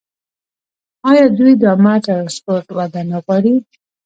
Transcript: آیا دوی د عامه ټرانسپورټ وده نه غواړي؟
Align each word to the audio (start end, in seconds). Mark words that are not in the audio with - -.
آیا 1.09 1.25
دوی 1.37 1.53
د 1.57 1.63
عامه 1.71 1.93
ټرانسپورټ 2.05 2.67
وده 2.77 3.01
نه 3.09 3.17
غواړي؟ 3.23 3.55